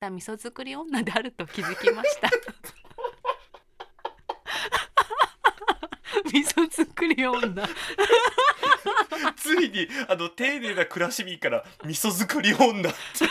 [0.00, 2.30] た味噌作り女であると気づきました。
[6.24, 7.68] 味噌作り女。
[9.36, 12.98] ついにあの丁寧な暮らしみから味噌作り女って。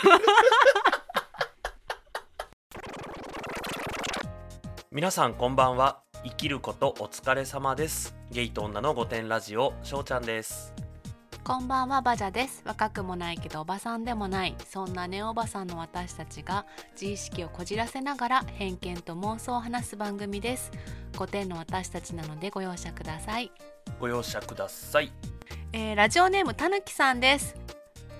[4.92, 6.04] 皆さんこんばんは。
[6.22, 8.14] 生きることお疲れ様です。
[8.30, 10.72] ゲイと女の御殿ラジオしょうちゃんです
[11.50, 12.62] こんばんはバジャです。
[12.64, 14.54] 若くもないけどおばさんでもない。
[14.68, 20.70] そんなネオおばさんの私たちが自意識をこじらせながら偏見と妄想を話す番組です。
[21.14, 23.50] 5点の私たちなのでご容赦ください、
[23.98, 25.12] ご容赦ください。
[25.72, 27.56] えーラジオネームたぬきさんです。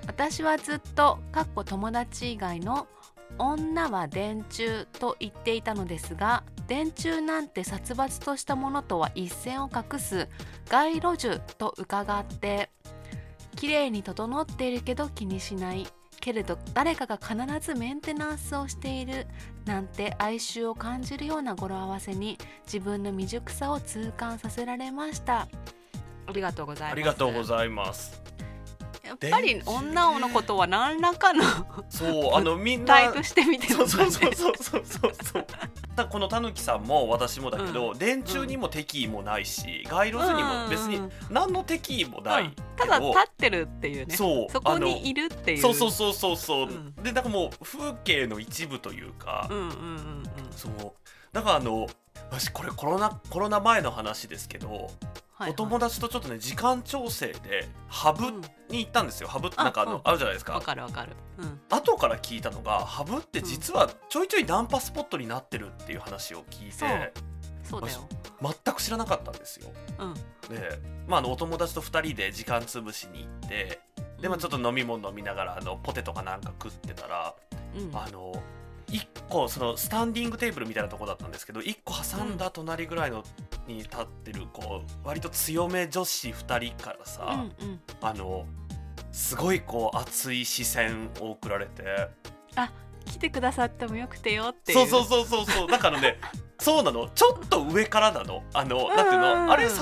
[0.09, 2.89] 私はずっとかっこ友達以外の
[3.39, 10.27] 女は電柱と言っていたのですが電柱なんて殺伐としたものとは一線を画す
[10.69, 12.71] 街路樹と伺って
[13.61, 15.87] 綺麗に整っているけど気にしない。
[16.19, 19.27] けれど誰かが必ずメンテナンスをしている
[19.65, 25.49] なんて哀愁を感じるような語呂合わせに自分の未熟さを痛感させられました。
[26.27, 26.93] ありがとうございます。
[26.93, 28.30] ありがとうございます。
[29.11, 31.43] やっぱり女のことは何らかの
[31.89, 35.47] そうあの みんなタイプしてみてるそうそうそうそうそうそう。
[35.97, 41.05] だこのたぬきさんも私もだけど、電柱にも敵意もないし街路樹にも別にうん。
[41.05, 42.55] うん何の敵意もないうん。
[42.77, 44.17] ただ立ってるっていうね。
[44.17, 45.61] そうそこにいるっていう。
[45.61, 46.95] そうそうそうそうそう、うん。
[46.95, 50.25] でなんかもう風景の一部というか、うんうんうんうん。
[50.53, 50.93] そう。
[51.33, 51.89] だからあの
[52.31, 54.89] 私これコロナコロナ前の話ですけど、
[55.49, 60.53] お友達とちょっとね時間調整でハブうんに行ったんですよ、ハブってなんかあの、あるじゃないですか。
[60.53, 61.13] わかるわかる。
[61.39, 61.61] うん。
[61.71, 67.13] 後から聞いたのがハブって実はちょいちょいナンパスポットになってるっていう話を聞いて、
[67.65, 67.81] そう。
[67.81, 68.09] だよ。
[68.41, 69.71] 全く知らなかったんですよ。
[69.99, 70.15] うん。
[70.15, 73.81] で、まあ、あのお友達と2人で時間潰しに行って
[74.21, 77.35] で、まあ、ちょっと飲み物飲みながらあのポテトかなんか食ってたら
[77.75, 77.97] うん。
[77.97, 78.33] あの
[78.91, 83.23] 1個そのスタンディングテーブルみたいなとこだったんですけど1個挟んだ隣ぐらいの
[83.67, 87.81] に立ってるこう割と強め女子2人からうさ、んうん。
[88.01, 88.47] あの
[89.13, 92.09] すごいこう熱い視線を送られて
[93.11, 95.69] 来てくださってもよくてよっていそうそうそうそうそう。
[95.69, 96.19] だからね
[96.61, 97.09] そうなの。
[97.15, 98.45] ちょっと上からなの。
[98.53, 99.53] あのなんての？
[99.53, 99.73] あれ誘っ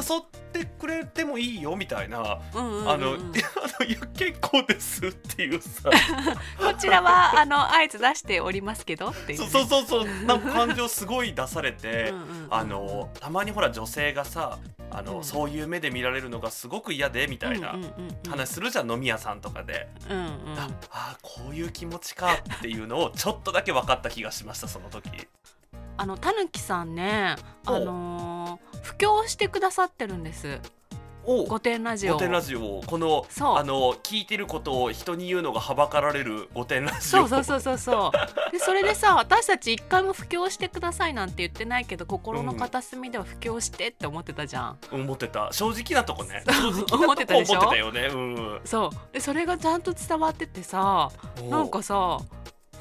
[0.52, 2.38] てくれてもいいよみたいな。
[2.54, 2.90] うんうんうんうん。
[2.90, 3.16] あの、
[3.84, 5.90] いや結構ですっていうさ。
[6.56, 9.40] こちらはあの合図出しておりますけどっていう。
[9.40, 10.24] ねそうそうそうそう。
[10.24, 14.58] なんか感情すごい出されて、うんあのたまにほら女性がさ
[14.92, 15.24] あの、うん。
[15.24, 18.30] そういう目で見られるのがすごく嫌でみたいなうんうんうんうん。
[18.30, 20.26] 話するじゃん、飲み屋さんとかで、うんうん。
[20.56, 25.10] ああーこういう気持ちかっていうのをちょっとだけ分かった気がしましたその時。
[25.96, 27.34] あのたぬきさんね
[27.66, 30.60] あのー布教してくださってるんです。
[31.24, 33.56] お御殿ラジオ御殿ラジオをこのそう。
[33.58, 38.12] あの聞いてることを人に言うのがはばかられる御殿ラジオそうそうそうそうそう。
[38.52, 45.48] でそれでさ私たち一回も布教してくださいなんて言ってないけど心の片隅では布教してって思ってたじゃん、思ってた。
[45.52, 46.42] 正直なとこね。
[46.46, 47.58] 正直なとこ思ってたでしょ？
[47.60, 48.06] 思ってたよね。
[48.06, 48.60] うん。
[48.64, 48.90] そう。
[49.12, 51.10] でそれがちゃんと伝わっててさ
[51.50, 52.18] なんかさ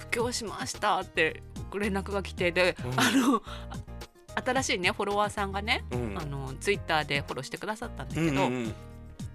[0.07, 3.41] 布教しましたって連絡が来てで、うんあの
[4.45, 8.73] 新しいねフォロワーさんがね、うんあのツイッターでフォローしてくださったんだけど、うんうんうん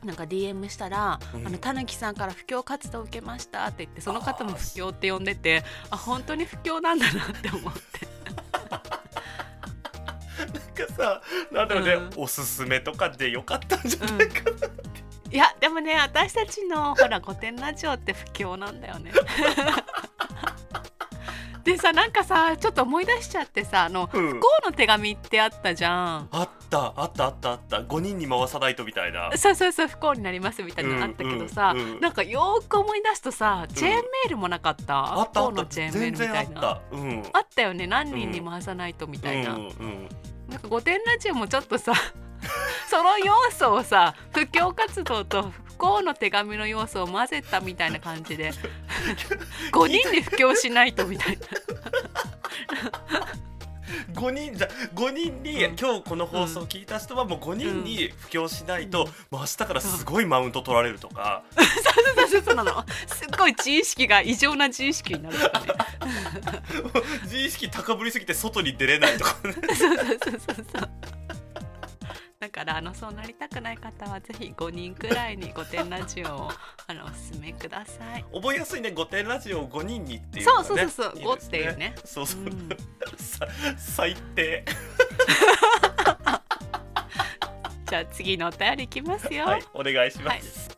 [0.05, 8.09] なんか DM したら「あのたぬきさんから布教活動を受けました」って言ってその方も布教って呼んでてあ本当に布教なんだなって思って
[8.69, 8.81] なん
[10.89, 11.23] かさ
[11.53, 14.71] なんだろうね、うんおすすめとかでよかったんじゃないかなっ
[15.31, 19.13] て、いやでもね私たちのほら古典ラジオって布教なんだよね。
[21.65, 24.31] でさなんかさちょっと思い出しちゃってさあのうん。
[24.31, 26.29] 不幸の手紙ってあったじゃん。
[26.31, 27.77] あったあったあったあった。
[27.79, 29.31] 5人に回さないとみたいな。
[29.37, 31.91] そうそうそう不幸になりますみたいなのあったけどさ、うんうん。
[31.93, 36.81] うんなんかよーく思い出すとさチェーンメールもなかった、あったあ不幸ったのチェーンメールみたいな。
[37.33, 37.63] あった。
[37.63, 37.87] よね。
[37.87, 40.09] 何人に回さないとみたいな、うんうん。
[40.49, 41.93] なんか御殿ラジオもちょっとさ
[42.89, 48.53] その要素をさ布教活動と不幸の手紙の要素を混ぜたみたいな感じで。
[49.73, 51.47] 5人で布教しないとみたいな。
[54.15, 55.77] 5人じゃ5人に、うん。
[55.77, 62.85] 今日この放送を聞いた人はもう5人に布教しないと、もう明日からすごいマウント取られるとか、そうそうそうなの。
[63.07, 65.45] すっごい自意識が異常な自意識になるね。
[67.25, 69.55] 自意識高ぶりすぎて外に出れないとかね。
[69.75, 70.91] そうそうそうそうそう
[72.43, 76.51] だからあのそうなりたくない方はぜひ5人くらいに御殿ラジオを
[76.89, 78.25] あのおすすめください。
[78.35, 80.53] 覚えやすいね御殿ラジオを5人にっていうね。
[80.53, 81.95] そうそうそういいです5っていうね。
[82.05, 82.69] そうそう、うん。
[83.17, 83.47] さ
[83.79, 84.65] 最低。
[87.89, 90.69] じゃあ次のお便りいきますよ、はいお願いします、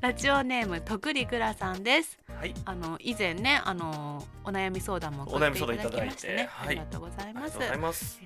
[0.00, 2.18] ラジオネームとぐりぐらさんです。
[2.26, 2.54] はい。
[2.64, 5.68] あの以前ねあのお悩み相談も送っていただきましてね。
[5.68, 6.68] お悩み相談いただいてはい。
[6.68, 7.50] ありがとうございま
[7.92, 8.18] す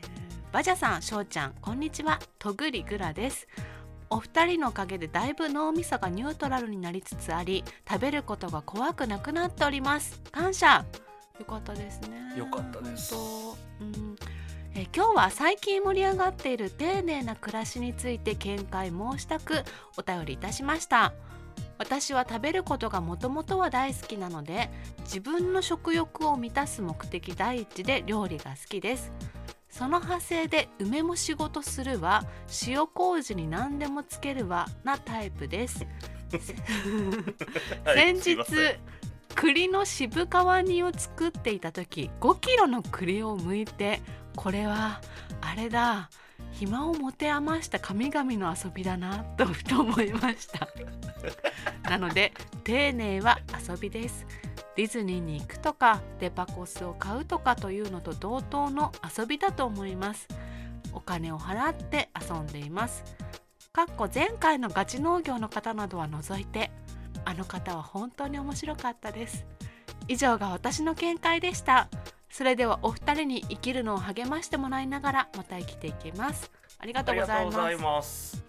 [0.52, 2.18] バジャさん、しょうちゃん、こんにちは。
[2.40, 3.46] とぐりぐらです。
[4.10, 10.20] お二人のおかげでだいぶ脳みそがニュートラルになりつつあり、食べることが怖くなくなっております。
[10.32, 10.84] 感謝。
[11.38, 12.34] よかったですね。
[12.36, 14.16] よかったですうん
[14.74, 19.62] えー今日は最近盛り上がっている丁寧な暮らしについて見解申したく
[19.96, 21.12] お便りいたしました
[21.78, 24.70] 私は食べることがもともとは大好きなので
[25.00, 29.12] 自分の食欲を満たす目的第一で料理が好きです
[29.80, 32.22] その派生で梅も仕事するわ。
[32.66, 34.66] 塩麹に何でもつけるわ。
[34.84, 35.86] なタイプです。
[37.86, 38.68] はい先日すい
[39.34, 44.02] 栗の渋皮煮を作っていた時5キロの栗を剥いて
[44.36, 45.00] これは
[45.40, 46.10] あれだ。
[46.52, 50.68] 暇を持て余した神々の遊びだなとふと思いました。
[51.88, 52.34] なので
[52.64, 54.26] 丁寧は遊びです
[54.80, 60.26] ディズニーに行くとかデパコスを買うとかというのと同等の遊びだと思います。
[60.94, 63.04] お金を払って遊んでいます。
[63.74, 66.70] かっこ前回のガチ農業の方などは除いて
[67.26, 69.44] あの方は本当に面白かったです。
[70.08, 71.90] 以上が私の見解でした。
[72.30, 76.50] それではお二人に生きるのを励ましてもらいながらまた生きていきます。
[76.78, 78.42] ありがとうございます。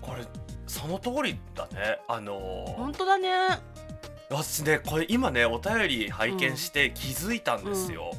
[0.00, 0.26] これ
[0.66, 2.00] その通りだね。
[2.08, 3.30] あのー本当だね
[4.30, 8.10] 私ねこれ今ねお便り拝見して気づいたんですよ、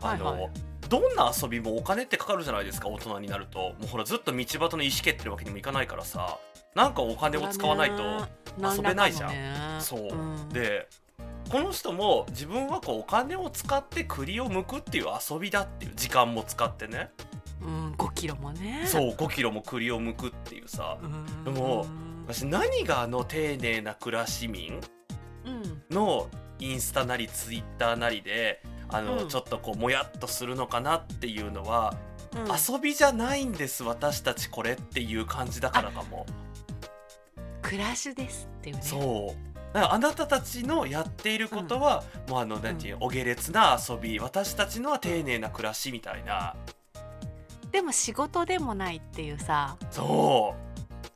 [0.00, 0.50] あの、はいはい。
[0.88, 3.58] どんな遊びもお金ってかかるじゃないですか大人になると。
[3.58, 6.38] もうほらずっと道端の石蹴ってるわけにもいかないからさ。
[6.74, 8.26] なんかお金を使わないと
[8.58, 9.30] 遊べないじゃん。
[9.30, 10.48] ねそう、ん。
[10.50, 10.88] で
[11.50, 17.10] この人も自分はこうお金を使って栗を剥くっていう遊びだっていう時間も使ってね、
[17.60, 18.84] うん、5キロもね。
[18.86, 20.98] そう5キロも栗を剥くっていうさ。
[21.02, 21.44] うん。
[21.44, 21.86] でも
[22.26, 24.80] 私何があの丁寧な暮らし民うん
[25.90, 28.62] のインスタなりツイッターなりで
[28.92, 29.28] あの、うん。
[29.28, 31.94] ちょっとこうもやっとするのかなっていうのは、
[32.34, 32.74] うん。
[32.74, 36.26] 遊びじゃないんです私たちこれっていう感じだからかも。
[37.62, 38.82] 暮らしですっていうね。
[38.82, 39.50] そう。
[39.72, 46.56] あなたたちのやっていることは、もうあの何ていうお下劣な遊び私たちのは丁寧な暮らしみたいな。
[47.70, 49.76] でも仕事でもないっていうさ。
[49.92, 50.69] そう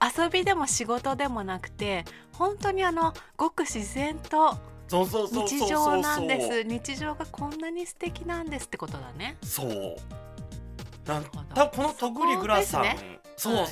[0.05, 4.59] 遊びでも仕事でもなくて本当にあのごく自然と
[4.89, 6.63] 日常なんです。
[6.63, 9.37] 日常がこんなに素敵なんですってことだね。
[9.43, 9.97] そう。
[11.07, 11.25] なん
[11.55, 12.85] 多分このとぐりぐらさん。
[12.85, 13.67] そこですそう、はい。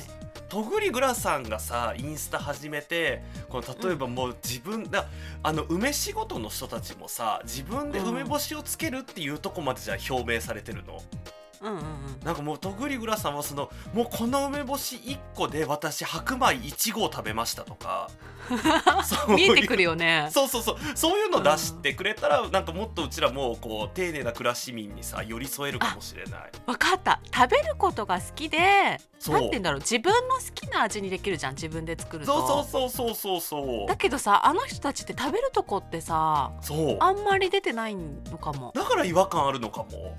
[0.49, 5.07] とぐりぐらさんがさインスタ始めてこの例えばもう自分だ、
[5.41, 11.22] あの梅仕事の人たちもさ自分で梅干しをつけるっていうとこまでじゃ表明されてるの、うん
[11.63, 11.81] うんうん
[12.23, 18.09] なんかもうとぐりぐらさんはそのもうこの梅干し1個で私白米1合食べましたとか。
[19.29, 20.27] 見えてくるよね。
[20.31, 20.77] そうそうそう。
[20.95, 26.51] そういうの出してくれたら、なんかもっとうちらもこう丁寧な暮らし民にさ寄り添えるかもしれない。
[26.65, 27.21] 分かった。
[27.33, 29.79] 食べることが好きでなんて言うんだろう。
[29.79, 32.47] 自分の好きな味にできるじゃん自分で作ると。
[32.47, 33.87] そうそうそうそうそう。
[33.87, 36.97] だけどさあの人たちって食べるとこってさそう。
[36.99, 38.73] あんまり出てないのかも。
[38.75, 40.17] だから違和感あるのかも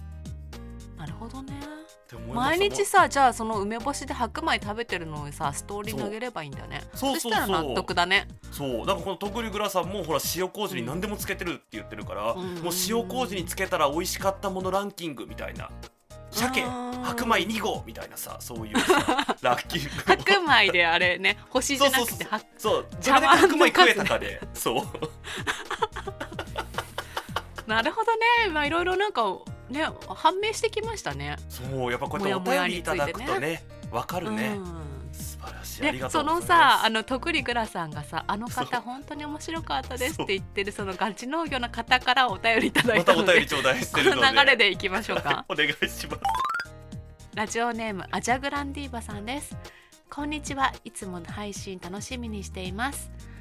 [1.05, 1.53] なるほどね。
[2.33, 6.83] 毎日さじゃあその梅干しで白米食べてるのをさストーリーにあげればいいんだよね。
[6.95, 7.19] そう。
[7.19, 8.27] したら納得だね。
[8.51, 8.87] そう。
[8.87, 12.55] なんかこのとぐりぐらさんもほら塩麹に何でもつけてるって言ってるから、うん。
[12.63, 15.69] もう塩麹につけたら美味しかったものランキングみたいな。
[16.31, 19.89] 鮭うん白米2合みたいなさそういうさ ランキング。
[19.89, 24.41] を白米であれね星じゃなくてはそう白米食えたかで。
[24.55, 24.85] そう。
[27.69, 28.25] なるほどね。
[28.53, 29.23] まあいろいろなんか
[29.69, 31.37] ね判明してきましたね。
[31.49, 34.85] そうやっぱこうやってお便りいただくとねわかるね、うん。
[35.13, 35.89] 素晴らしい。
[35.89, 36.81] ありでがとそうのございます。
[36.81, 44.33] さあのとくりぐらさんがさあの方本当に面白かったですって言ってるそのガチ農業の方からお便りいただいまたのでたお便り頂戴してこるので。
[44.33, 45.45] の流れでいきましょうか。
[45.49, 46.21] お願いします。
[47.35, 49.57] ラジオネームアジャグランディーバさんです。
[50.11, 50.73] こんにちは。
[50.85, 53.11] いつもの配信楽しみにしています。
[53.19, 53.34] え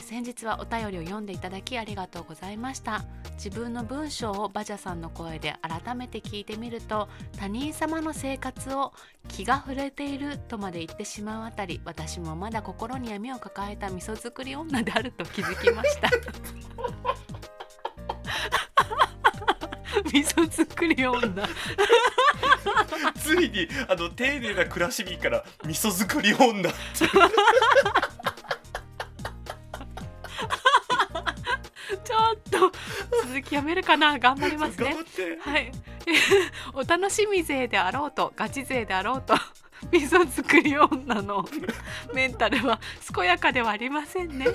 [0.00, 3.04] ー先日はお便りを読んでいただきありがとうございました。
[3.42, 8.92] 自分の文章をバジャさんの声で改めて聞いてみると他人様の生活を
[9.28, 16.10] 気が触れているとまで言ってしまうあたり私もまだ心に闇を抱えた味噌作り女であると気づきました。
[20.04, 21.48] 味噌作り女。
[23.16, 26.78] ついにあの丁寧な暮らし民から味噌作り女って
[32.32, 32.72] っと
[33.26, 34.18] 続きやめるかな？
[34.18, 34.94] 頑張りますね。
[35.40, 35.72] はい。
[36.74, 39.34] お楽しみ勢であろうとガチ勢であろうと
[39.92, 41.44] 味噌作り女の
[42.14, 42.80] メンタルは
[43.14, 44.46] 健やかではありませんね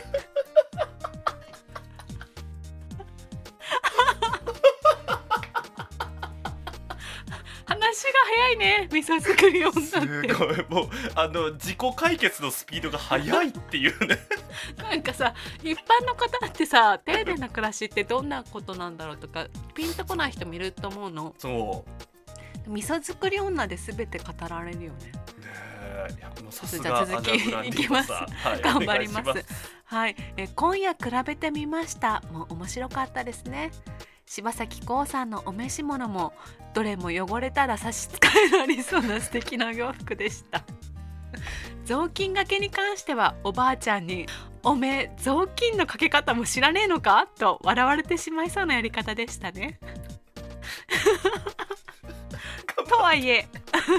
[8.35, 10.33] 早いね味噌作り女すって。
[10.33, 10.65] ごい。
[10.69, 14.17] もうあの自己解決のスピードが速いっていうね。
[14.77, 21.33] なんかさ一般の方ってさ丁寧な暮らしってどんなことなんだろうとかピンとこない人もいると思うの。
[21.37, 22.69] そう。
[22.69, 25.11] 味噌作り女で全て語られるよね。
[26.17, 27.35] いやもうさすじゃあが続き
[27.67, 28.11] いきます。
[28.11, 28.27] は
[28.57, 29.45] い頑張ります。
[29.85, 32.21] はい、え今夜比べてみました。
[32.31, 33.71] もう面白かったですね
[34.25, 36.33] 柴咲コウさんのお召し物も
[36.73, 38.09] どれも汚れたら差し支
[38.47, 40.63] えのありそうな素敵な洋服でした。
[41.85, 44.25] 雑巾がけに関してはおばあちゃんに
[44.63, 49.79] 「おめえ雑巾のかけ方も知らねえのか?」と笑われてしまいそうなやり方でしたね。
[52.87, 53.47] とはいえ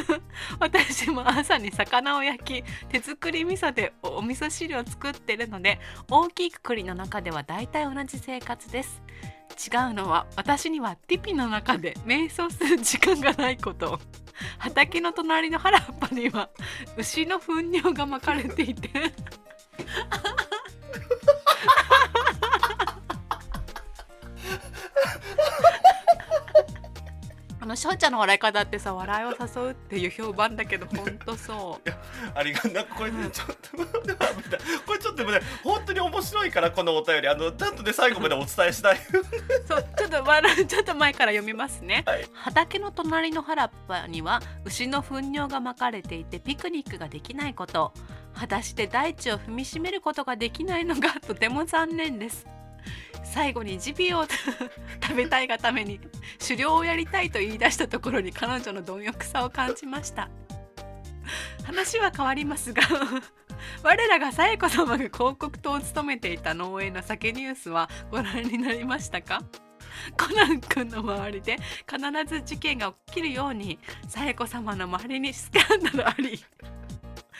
[0.60, 9.02] 私も朝に魚を焼き手作り味噌でおお味噌汁を作ってるので大きいくくりの中では大体同じ生活です。
[9.56, 13.98] 違うのは私にはティピの中で瞑想する時間がないこと。
[14.58, 16.50] 畑の隣の原っぱには
[16.96, 18.90] 牛の糞尿が巻かれていて。
[27.66, 31.90] あの翔ちゃんの笑い方ってさ笑いを誘うっていう評判だけど本当そう。
[32.32, 34.14] ありがなんかこれねちょっと待って
[34.86, 38.98] これちょっとね本当に面白いからこのお便りあのちゃんとね最後までお伝えしたい。
[39.66, 42.28] そうちょっと笑うちょっと前から読みますね、はい。
[42.34, 47.92] 畑の隣の原っぱには牛の糞尿が巻かれていてピクニックができないこと。
[48.34, 52.46] 裸足で大地を踏みしめることができないのがとても残念です
[53.36, 54.24] 最後にジビエを
[55.02, 56.00] 食べたいがために
[56.40, 60.30] 狩猟をやりたいと言い出したところに彼女の貪欲さを感じました。
[61.64, 62.82] 話は変わりますが
[63.82, 69.42] 我らが紗恵子様が広告塔を務めていた農園の酒ニュースはご覧になりましたか？
[70.18, 73.78] コナン君の周りで必ず事件が起きるように
[74.08, 76.42] 紗恵子様の周りにスキャンダルあり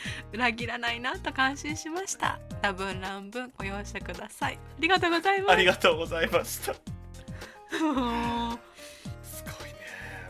[0.33, 2.39] 裏切らないなと感心しました。
[2.61, 4.55] 多分乱文ご容赦ください。
[4.55, 5.51] ありがとうございます。
[5.51, 6.73] ありがとうございました。
[7.71, 9.77] すもごいね。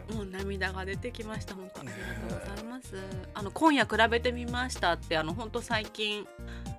[0.10, 1.56] うもう涙が出てきました。
[1.56, 2.96] 本当ありねがとうございます。
[3.34, 6.28] あの今夜比べてみましたってあの本当最近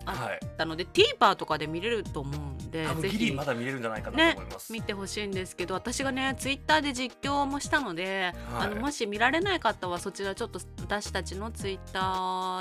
[0.04, 8.68] あはいったので、TVer とかで見れると思うんでぜひまだ見れるんじゃないかなねと思います、見てほしいんですけど私がねツイッターで実況もしたので、はい。
[8.68, 12.00] あのもし見られない方はそちらちょっと私たちのツイッタ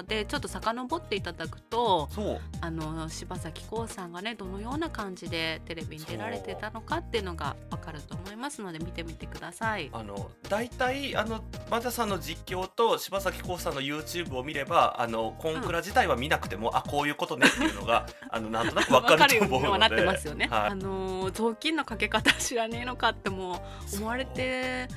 [0.03, 2.39] ーでちょっと遡っていただくとそう。
[2.61, 9.89] あの柴咲コウさんがねどのような感じでテレビに出られてたのかっていうのがわかると思いますので見てみてください。
[9.93, 20.47] あの大体あのマジャさんの実況と柴咲コウさんの YouTube を見ればあのコンクラ自体は見なくても、あこういうことねっていうのがあのなんとなくわかると思うので ってますよね。
[20.49, 23.61] はいあの雑巾のかけ方知らねえのかっても
[23.93, 24.87] う思われて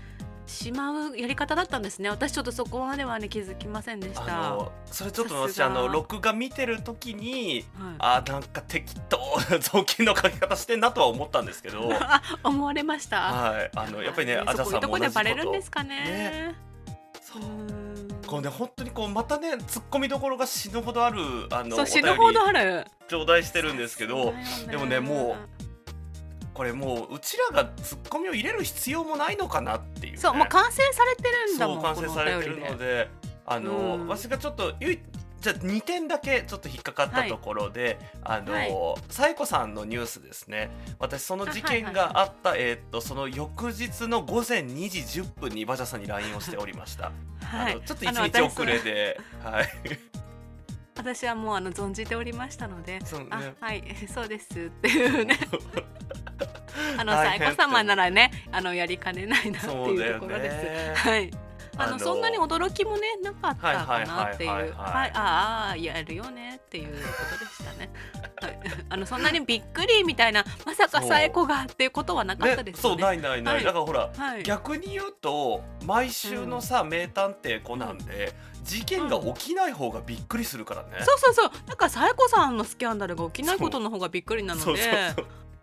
[0.47, 2.11] しまうやり方だったんですね。
[2.11, 4.71] 私ちょっとそこまではね気づきませんでした。
[4.87, 9.19] それちょっと私あの録画見てる時にはいあなんか適当
[9.51, 13.29] な雑巾のかけ方してんなとは思ったんですけどはいあ思われました。
[13.75, 16.05] あのやっぱりねはいアジャそこいうとこでさんも同じことバレるんですかね。
[16.05, 16.55] ね
[17.21, 17.43] そう
[18.31, 21.19] こうね本当にこうまたね突っ込みどころが死ぬほどある
[21.51, 22.87] あのそうお死ぬほどある。
[23.09, 24.33] 頂戴してるんですけど
[24.71, 25.35] でもねも
[26.55, 31.75] これもううちらが突っ込みを入れる必要もないのかなっていう、ね、そうもう完成されてるんだもん。
[31.77, 33.09] そう完成されてるこのでので
[33.47, 35.01] あの、うん私がちょっとゆい
[35.41, 38.71] じゃあ2点だけちょっと引っかかったところで、あの、はい。
[39.09, 40.71] サイコさんのニュースですね。
[40.99, 47.73] 私その事件あはいがあった、えーっとその翌日の午前2時10分に馬車さんに LINE をしておりました、 はい。
[47.73, 49.69] あのちょっとあの1日遅れではい。
[50.97, 53.27] 私はもうあの存じておりましたので、そうね。
[53.31, 53.83] あはい
[54.13, 55.39] そうですっていうね。
[56.99, 60.65] あの大変サイコ様ならねあのやりかねないなっていうところです。
[60.65, 60.95] ね。
[60.95, 61.31] はい。
[61.83, 64.51] あのあのそんなに驚きもねなかったかなっていう。
[64.51, 67.91] はいああやるよねっていうことでしたね。
[68.43, 68.59] はい、
[68.89, 72.93] あのそんなにびっくりみたいなまさかそうサエコがっていうことはなかったですそう。
[72.93, 73.03] よね。
[73.03, 73.65] ないないない、はい。
[73.65, 74.43] だからほらはい。
[74.43, 78.33] 逆に言うと毎週のさ、名探偵コナンで
[78.63, 81.51] 事件が起きない方がびっくりするからね、そうそうそう。
[81.67, 84.83] だからサエコさんのスキャンダルが起きないことの方がびっくりなのそうで。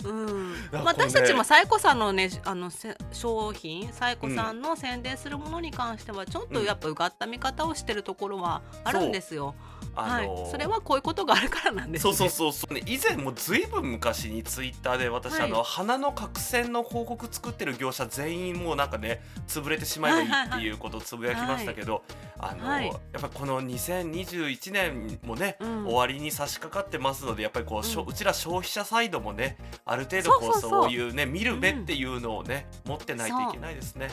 [0.02, 0.58] そうん、ね。
[0.84, 9.48] 私たちもサエコさんのねあのせ商品サエコさんの宣伝するものに関してはちょっとやっぱうがった見方をしてるところはあるんですよ。
[9.48, 12.14] はいあのー、それはこういうことがあるからなんです、ね。
[12.14, 15.46] そうそうそうそう、ね、以前もずいぶん昔にツイッターで私、はい。
[15.46, 22.04] あの花の角栓の広告作ってる業者全員もうなんかね潰れてしまえばいいっていうことをつぶやきましたけど、
[22.38, 22.88] あの、はい。
[22.88, 25.86] やっぱこの2021年もね、うん。
[25.86, 28.10] 終わりに差し掛かってますのでやっぱりこう、しょうん。
[28.10, 34.10] うちら消費者サイドもねある程度こうそういうね見る目っていうのをね、持ってないといけないですね。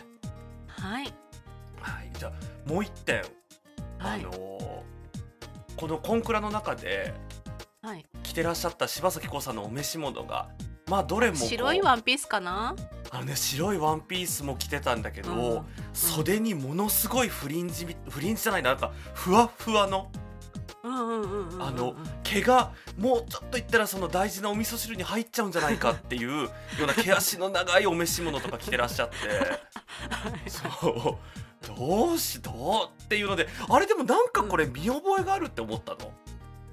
[0.69, 1.13] はい。
[1.81, 3.17] はい、じゃあもう一点、
[3.99, 4.21] はい。
[4.21, 4.94] あのー
[5.77, 7.13] このコンクラの中で
[7.85, 10.49] はい、着てらっしゃった柴咲コウさんのお召し物が
[10.89, 12.75] まあどれもこう白いワンピースかな、
[13.11, 15.65] あのね白いワンピースも着てたんだけど、うん。
[15.93, 20.11] 袖にものすごいフリンジみフリンジじゃないななんかふわふわの
[20.83, 26.51] うんうんうんうんうんあの毛がもうちょっといったらその大事なお味噌汁に入っちゃうんじゃないかっていうよ
[26.83, 29.17] うな毛足の長いお召し物とか着てらっしゃって。
[30.51, 31.44] そう
[31.77, 32.51] どうしど
[32.99, 36.13] うっていうのであれでもなんかこれ見覚えがあるって思ったの？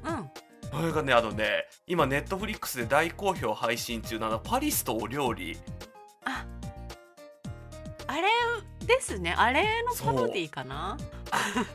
[0.06, 0.30] うん。
[0.72, 5.58] それがねあのね今ネットフリックスで大好評配信中のあのパリスとお料理。
[6.26, 6.46] あ。
[8.08, 8.22] あれ
[8.86, 9.34] ですね。
[9.38, 10.98] あれのパロディかな？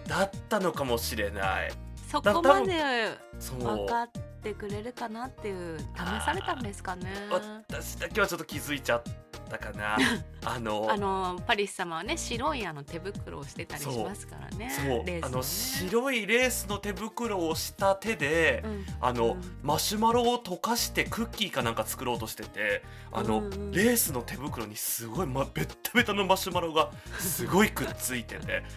[0.07, 1.73] だったのかもしれない。
[2.11, 3.17] そこまで
[3.59, 4.09] 分かっ
[4.43, 5.85] てくれるかなっていう試
[6.25, 7.07] されたんですかね。
[7.31, 9.03] 私だけはちょっと気づいちゃっ
[9.47, 9.97] たかな。
[10.45, 19.59] あのあのパリス様はね白いあの手袋をしてたりしますからねそうあの白いレースの手袋をした手で、うんあの、うん。
[19.63, 28.63] マシュマロを溶かしてクッキーかなんか作ろうとしててあの、うんうんレースの手袋にすごい、ま、ベッタベタのマシュマロが すごいくっついてて。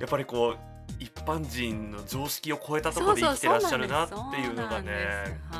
[0.00, 0.58] やっぱりこう
[0.98, 5.00] 一般人の常識を超えたところで生きてらっしゃるなっていうのがねはい
[5.50, 5.58] あのそれ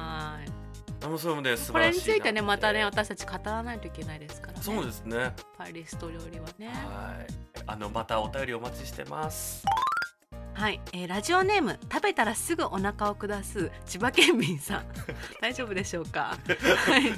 [1.06, 4.58] もね素これ晴らしいなについてねまたね私たち語らないといけないですからね。
[4.62, 5.32] そうですね。
[5.56, 6.68] パリスト料理はね。
[6.68, 7.48] はい。
[7.70, 9.62] あのまたお便りお待ちしてます
[10.58, 14.84] はい、えーラジオネーム食べたらすぐお腹を下す千葉県民さん。
[15.40, 16.36] 大丈夫でしょうか？
[16.86, 17.12] はい。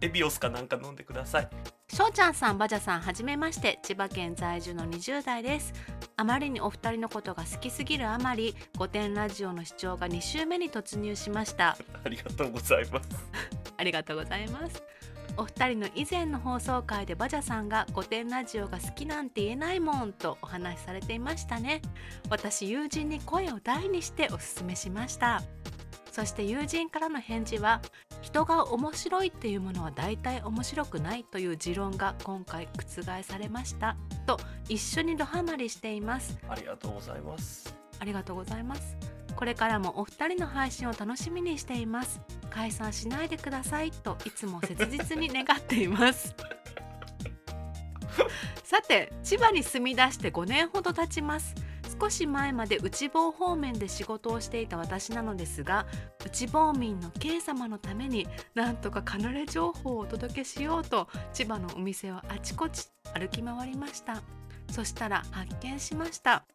[0.00, 1.48] エビオスかなんか飲んでください。
[1.92, 3.78] しょうちゃんさんバジャさんはじめまして。
[3.82, 5.74] 千葉県在住の20代です。
[6.16, 11.76] あまりにお二人のことが好きすぎるあまり御殿ラジオの視聴が2週目に突入しました。
[12.02, 13.08] ありがとうございます。
[13.76, 14.82] ありがとうございます
[15.36, 21.82] お二人の以前の放送回でバジャさんが御殿ラジオが好きなんて言えないもんとお話しされていましたね。
[22.30, 25.42] 私友人に声を大にしておすすめしました。
[26.12, 27.82] そして友人からの返事は
[28.22, 33.96] 人が面白いっていうものは大体面白くないという持論が今回覆されました。
[34.26, 36.38] と一緒にドハマりしています。
[36.48, 37.74] ありがとうございます。
[38.00, 39.13] ありがとうございます
[39.44, 42.18] これからもお二人の配信を楽しみにしています。
[42.48, 43.90] 解散しないでください。
[43.90, 46.34] といつも切実に願っています。
[48.64, 51.54] さて千葉に住み出して5年ほど経ちます。
[52.00, 55.84] 少し前まで内房方面で仕事をしていた私なのですが
[56.24, 64.22] 内房民の K 様のためになんとかカヌレ情報をお届けしようと千葉のお店をあちこち歩き回りました。
[64.70, 66.46] そしたら発見しました。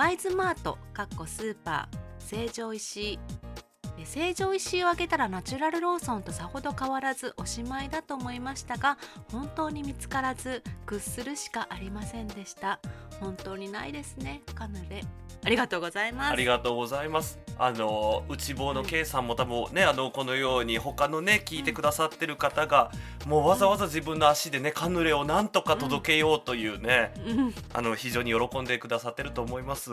[0.00, 3.18] ワイズマートかっこスーパー成城石井。
[4.06, 8.96] 成城石井を開けたらナチュラルローソンとさほど変わらずおしまいだと思いましたが
[9.30, 12.80] 本当に見つからず屈するしかありませんでした。
[13.20, 15.02] 本当にないですねカヌレ
[15.44, 16.32] ありがとうございます。
[16.32, 17.38] ありがとうございます。
[17.62, 22.90] あの内房の K さんも多分ねあのこのように他のね聞いてくださってる方が
[23.26, 27.54] もうわざわざ自分の足でねカヌレをなんとか届けようというね、うん。
[27.74, 29.92] あの非常に喜んでくださってると思います。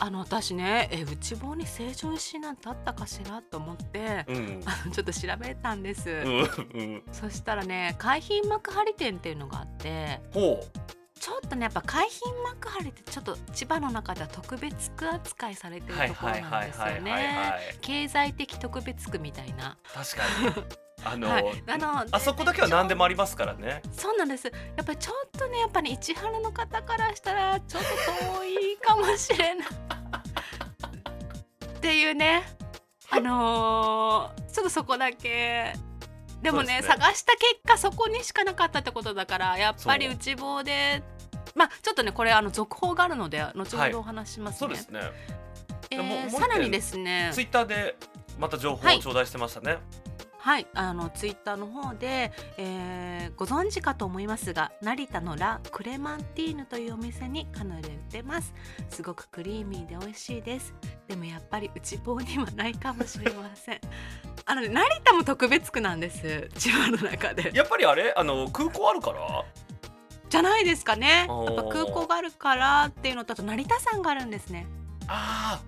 [0.00, 4.60] あの私ねえ内房に成城石井なんてあったかしらと思ってうん。
[4.64, 6.38] あのちょっと調べたんです、うん
[6.74, 7.02] うん。
[7.12, 10.60] そしたらね海浜幕張店っていうのがあってほ
[11.20, 12.06] ちょっとねやっぱ海
[12.42, 17.54] 浜幕張ってちょっと千葉の中では特別区扱いされてうるところなんですよね。
[17.80, 20.22] 経済的特別区みたいな、確か
[20.60, 20.64] に。
[21.06, 23.82] あの、はい、あのあそこだけは何でもありますからね。
[23.92, 24.46] そうなんです。
[24.46, 27.88] やっぱりちょっとねやっぱり市原の方からしたらちょっと
[28.26, 29.68] 遠いかもしれない。
[31.66, 32.42] っていうね。
[33.10, 35.74] あのーちょっとそこだけ
[36.44, 36.82] でもねね。
[36.82, 41.02] 探した結果そこにしかなかったってことだからやっぱり内房で
[41.56, 45.00] まあちょっとねこれあの続報があるので後ほどお話ししますね、そうですね。
[45.90, 47.30] えーさらにですね。
[47.32, 47.96] ツイッターで
[48.38, 48.98] また情報はい。
[48.98, 49.78] を頂戴してましたね、
[50.38, 58.54] はい、あのツイッターの方で、えーご存知かと思いますが成田のラ・クレマンティーヌというお店にカヌレ売ってます。
[58.90, 60.74] すごくクリーミーで美味しいです。
[61.08, 63.80] でもやっぱり内房にはないかもしれません
[64.46, 66.48] あのね成田も特別区なんです。
[66.58, 67.50] 千葉の中で。
[67.54, 68.12] やっぱりあれ？
[68.16, 69.44] あの空港あるから？
[70.28, 71.26] じゃないですかね。
[71.28, 74.66] やっぱ空港があるからっていうのとあと成田山があるんですね。
[75.06, 75.60] あ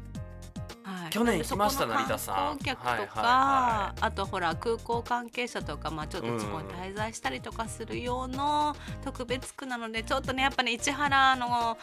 [0.83, 11.77] はい、去年行きました成田さんそこの観光客とか、はいはいはあとほら空港関係者とか、まあ、ちょっとそこに滞在したりとかする用の特別区なのでちょっとねやっぱね市原の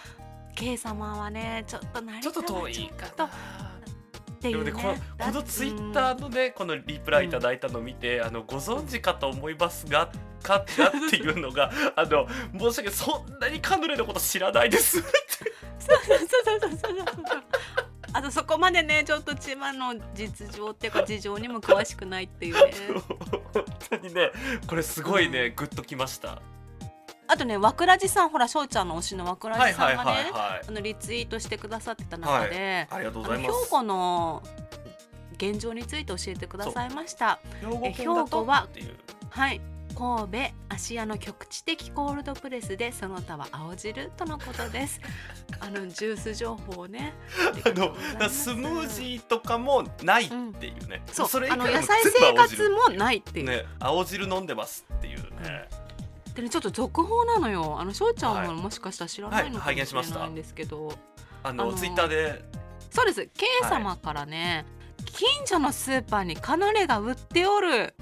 [0.56, 3.30] K 様はねちょっと成田はちょっと遠いかな
[4.44, 4.72] っていうね。
[4.72, 12.28] でもねこのだこのツイッターのねこのリプライいただいたのを見て、あのご存知かと思いますがかがっていうのが あの
[12.60, 15.12] 申し訳そんなにカヌレのこと知らないですそう
[15.80, 16.28] そうそう
[16.60, 17.44] そうそうそう。
[18.16, 22.74] あとそこまでねちょっと千葉の実情っていうか事情にも詳しくないっていうね。
[23.54, 24.32] 本当にね
[24.68, 26.42] これすごいね、グッときました
[27.34, 33.69] あとねわくらじさんほら翔ちゃんの推しのわくらじさんがね、はいはいあのリツイートしてくださってた中で、ありがとうございます。
[33.69, 34.43] 庫の
[35.38, 37.39] 現状について教えてくださいました。
[37.62, 38.67] 兵庫は
[39.30, 39.62] はい。
[39.93, 40.38] 神戸
[40.69, 45.00] 芦屋の局地的コールドプレスでその他は青汁とのことです。
[45.60, 47.13] あのジュース情報をね
[47.63, 47.96] あの
[48.30, 51.39] スムージーとかもないっていうね、そう。
[51.41, 55.69] れ以外はあの野菜生活もないっていう、ね青汁飲んでますっていうね、
[56.36, 57.78] でねちょっと続報なのよ。
[57.80, 58.48] あの翔ちゃんはい。
[58.48, 60.93] ももしかしたら知らないのかもしれないんですけど、
[61.43, 62.43] あのあのツイッターで。
[62.89, 63.28] そうです。
[63.34, 64.65] K 様からね、
[65.06, 67.93] 近所のスーパーにカナレが売っておる。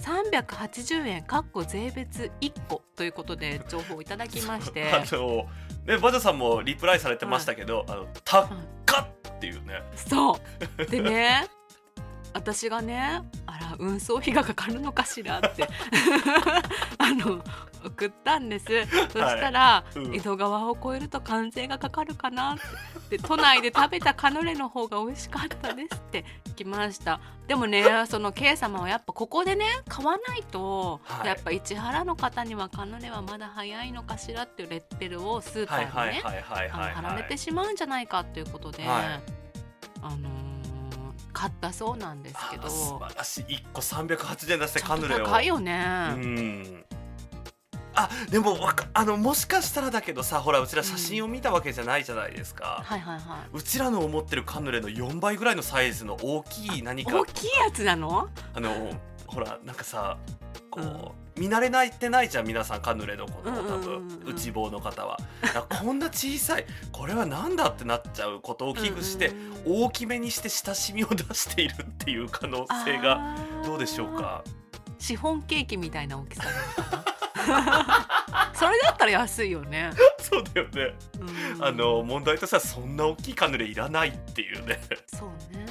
[0.00, 4.90] 380円かっこ税別1個ということで情報をいただきまして。
[4.92, 5.46] あの
[5.86, 8.48] ねバジャさんもリプライされてましたけど、あの高っ
[9.32, 9.82] っていうね。
[9.96, 10.38] そ
[10.78, 10.86] う。
[10.86, 11.48] でね
[12.34, 15.68] 私がねあら運送費がかかるのかしらって
[16.98, 17.42] あの
[17.84, 18.66] 送ったんです。
[19.12, 20.14] そしたら、うん。
[20.14, 22.56] 江戸川を越えると関税がかかるかなっ
[23.08, 23.16] て。
[23.16, 26.24] で都内で食べたカヌレの方が美味しかったですって
[26.56, 27.20] 来ました。
[27.46, 31.26] でもね その K 様はやっぱここでね買わないと、はい。
[31.26, 39.22] やっぱ市原の方にはカヌレはまだ早いのかしらっていうレッテルをスーパはいーにね、貼られてしまうんじゃないかということで、はい。
[40.02, 40.51] あのー
[41.32, 42.66] 買ったそうなんですけど。
[42.66, 43.54] あ素晴らしい。
[43.54, 45.24] 1個380円出してカヌレを。
[45.24, 46.84] 高いよね、うん。
[47.94, 48.56] あでも
[48.94, 56.82] あのもしかしたらだけどさほらうちら写真を見たわけじゃないじゃないですか、はいはいはうちらの思ってるカヌレの4倍ぐらいのサイズの大きい。
[56.82, 58.70] 何かい大きいやつなのあの
[59.26, 60.16] ほらなんかさ
[60.72, 65.18] こう、見慣れないってないじゃん皆さんカヌレのことを多分、内房の方は。
[65.68, 69.32] こんな小さいこれはなんだってなっちゃうことを危惧して、
[69.66, 74.44] 大きめにして親しみを出しているっていう可能性がどうでしょうか？
[74.98, 76.44] シフォンケーキみたいな大きさ
[78.54, 80.94] それだったら安いよね、そうだよね、
[81.56, 81.64] うん。
[81.64, 84.80] あの問題としてはそんな大きいカヌレいらないっていうね。
[85.06, 85.66] そうね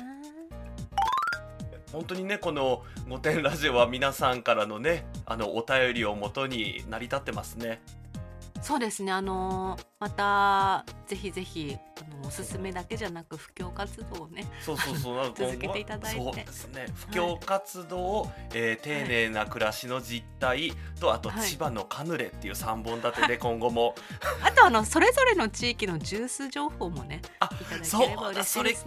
[1.92, 7.82] 本当にねこの「御殿ラジオ」は皆さんからのねあのお便りをもとに成り立ってますね
[8.62, 16.20] そうですねあのーまたぜひぜひあのおすすめだけじゃなく布教活動をねそうそうそう 続けていただいて。
[16.20, 16.88] そうですね。
[16.96, 21.48] 布教活動、えー丁寧な暮らしの実態とあとはい。
[21.48, 23.94] 千葉のカヌレっていう3本立てで 今後も、
[24.44, 27.48] あとあのそれぞれの地域のジュース情報もねあ
[27.84, 28.44] そう。
[28.44, 28.84] それ知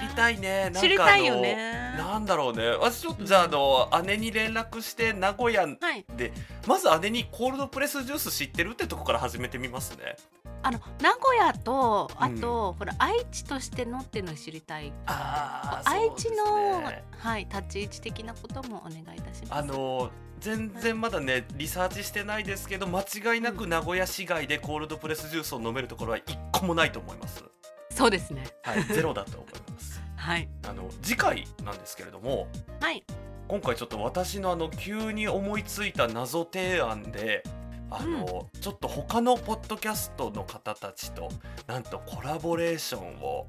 [0.00, 0.70] りたいね。
[0.74, 1.94] 知りたいよね。
[1.96, 2.68] なんだろうね。
[2.72, 6.04] 私ちょっとじゃああの、姉に連絡して名古屋はい。
[6.14, 6.30] で
[6.66, 10.16] まず姉にコールドプレスジュース知ってるってとこから始めてみますね
[10.62, 14.92] あの名古屋とあと、ほら愛知としてのっていうのを知りたい。
[15.06, 16.82] あー愛知の、
[17.18, 19.54] はい立ち位置的なこともお願いいたします。
[19.54, 27.44] あの全然まだねリサーチしてないですけど間違いなく名古屋市街でコールドプレスジュースを飲めるところは一個もないと思います。
[27.90, 28.46] そうですね。
[28.62, 30.00] はい、ゼロだと思います。
[30.16, 30.48] はい。
[30.68, 32.48] あの次回なんですけれども、
[32.80, 33.04] はい。
[33.48, 37.42] 今回ちょっと私のあの急に思いついた謎提案で。
[37.90, 41.30] あのちょっと他のポッドキャストの方たちと
[41.66, 43.46] なんとコラボレーションを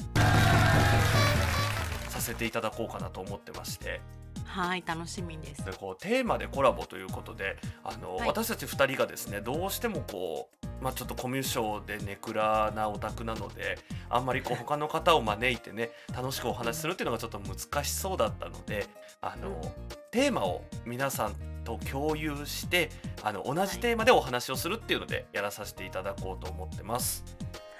[2.07, 4.01] させていただこうかなと思ってまして。
[4.45, 5.63] はい楽しみです。
[5.63, 8.27] でこうテーマでコラボということであの、はい。
[8.27, 13.77] 私たち2人がですねどうしてもこう、まあ、ちょっとコミュ障でネクラなオタクなので
[14.09, 18.87] あんまりこう他の方を招いてね楽しくお話しするっていうのがちょっと難しそうだったので
[19.21, 19.99] あの、うん。
[20.11, 22.89] テーマを皆さんと共有して
[23.23, 27.23] あの同じテーマでお話をするっていうのでやらさせていただこうと思ってます。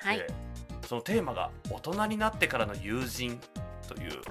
[0.01, 0.17] はい。
[0.17, 0.27] で
[0.87, 3.39] そのテーマが「大人になってからの友人」
[3.87, 4.21] という。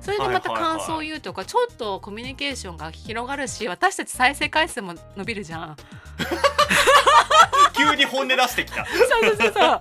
[0.00, 5.76] それでまた感想を言うとか、ちょっとコミュニケーションが広がるし私たち再生回数も伸びるじゃん
[7.72, 8.84] 急に本音出してきた。
[8.86, 9.80] そうそうそうそう。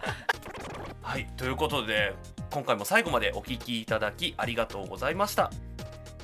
[1.01, 2.13] はいということで
[2.51, 5.51] 今回も最後までお聞きいただきありがとうございました。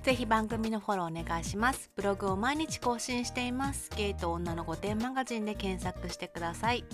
[0.03, 1.91] ぜひ番組のフォローお願いします。
[1.95, 3.89] ブログを毎日更新しています。
[3.95, 6.85] ゲイと女の御殿マガジンで検索してください。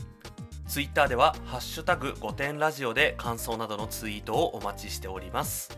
[0.68, 5.78] ツイッターでは「ハッシュタグ5点ラジオ」で感想などのツイートをお待ちしております。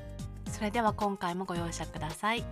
[0.56, 2.44] それでは今回もご容赦ください